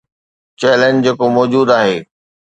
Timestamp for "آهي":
1.79-1.95